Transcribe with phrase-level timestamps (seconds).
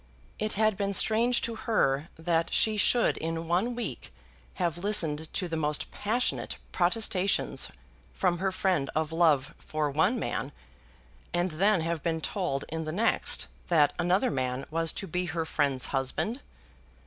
[0.39, 4.11] It had been strange to her that she should in one week
[4.55, 7.69] have listened to the most passionate protestations
[8.11, 10.53] from her friend of love for one man,
[11.35, 15.45] and then have been told in the next that another man was to be her
[15.45, 16.39] friend's husband!